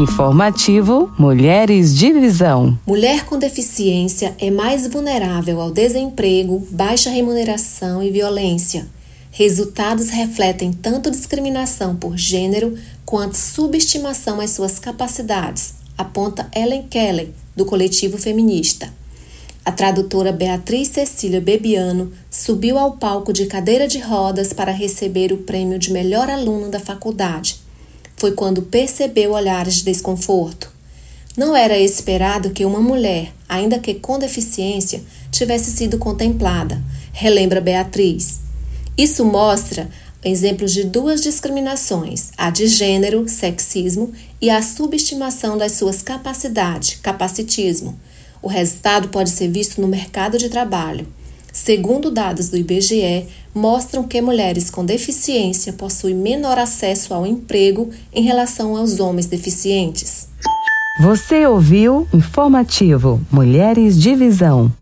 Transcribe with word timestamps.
Informativo 0.00 1.14
Mulheres 1.16 1.96
de 1.96 2.12
Visão. 2.12 2.76
Mulher 2.84 3.24
com 3.26 3.38
deficiência 3.38 4.34
é 4.40 4.50
mais 4.50 4.88
vulnerável 4.88 5.60
ao 5.60 5.70
desemprego, 5.70 6.66
baixa 6.68 7.10
remuneração 7.10 8.02
e 8.02 8.10
violência. 8.10 8.88
Resultados 9.30 10.10
refletem 10.10 10.72
tanto 10.72 11.12
discriminação 11.12 11.94
por 11.94 12.18
gênero 12.18 12.76
quanto 13.06 13.36
subestimação 13.36 14.40
às 14.40 14.50
suas 14.50 14.80
capacidades, 14.80 15.74
aponta 15.96 16.48
Ellen 16.54 16.88
Keller, 16.90 17.28
do 17.54 17.64
coletivo 17.64 18.18
feminista. 18.18 18.92
A 19.64 19.70
tradutora 19.70 20.32
Beatriz 20.32 20.88
Cecília 20.88 21.40
Bebiano 21.40 22.12
subiu 22.28 22.78
ao 22.78 22.96
palco 22.96 23.32
de 23.32 23.46
cadeira 23.46 23.86
de 23.86 24.00
rodas 24.00 24.52
para 24.52 24.72
receber 24.72 25.32
o 25.32 25.38
prêmio 25.38 25.78
de 25.78 25.92
melhor 25.92 26.28
aluno 26.28 26.68
da 26.68 26.80
faculdade. 26.80 27.63
Foi 28.24 28.32
quando 28.32 28.62
percebeu 28.62 29.32
olhares 29.32 29.74
de 29.74 29.84
desconforto. 29.84 30.72
Não 31.36 31.54
era 31.54 31.78
esperado 31.78 32.52
que 32.52 32.64
uma 32.64 32.80
mulher, 32.80 33.34
ainda 33.46 33.78
que 33.78 33.92
com 33.92 34.18
deficiência, 34.18 35.02
tivesse 35.30 35.70
sido 35.70 35.98
contemplada, 35.98 36.82
relembra 37.12 37.60
Beatriz. 37.60 38.40
Isso 38.96 39.26
mostra 39.26 39.90
exemplos 40.24 40.72
de 40.72 40.84
duas 40.84 41.20
discriminações, 41.20 42.30
a 42.38 42.48
de 42.48 42.66
gênero, 42.66 43.28
sexismo, 43.28 44.10
e 44.40 44.48
a 44.48 44.62
subestimação 44.62 45.58
das 45.58 45.72
suas 45.72 46.00
capacidades, 46.00 46.98
capacitismo. 47.02 48.00
O 48.40 48.48
resultado 48.48 49.08
pode 49.10 49.28
ser 49.28 49.48
visto 49.50 49.82
no 49.82 49.86
mercado 49.86 50.38
de 50.38 50.48
trabalho. 50.48 51.06
Segundo 51.54 52.10
dados 52.10 52.48
do 52.48 52.56
IBGE, 52.56 53.28
mostram 53.54 54.02
que 54.02 54.20
mulheres 54.20 54.70
com 54.70 54.84
deficiência 54.84 55.72
possuem 55.72 56.12
menor 56.12 56.58
acesso 56.58 57.14
ao 57.14 57.24
emprego 57.24 57.90
em 58.12 58.24
relação 58.24 58.76
aos 58.76 58.98
homens 58.98 59.26
deficientes. 59.26 60.28
Você 61.00 61.46
ouviu 61.46 62.08
Informativo 62.12 63.20
Mulheres 63.30 63.96
de 63.96 64.16
Visão. 64.16 64.72